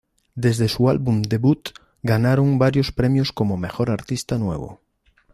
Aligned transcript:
Desde 0.33 0.67
su 0.67 0.89
álbum 0.89 1.21
debut, 1.21 1.69
ganaron 2.01 2.57
varios 2.57 2.91
premios 2.91 3.31
como 3.31 3.55
"Mejor 3.55 3.91
Artista 3.91 4.39
Nuevo". 4.39 4.81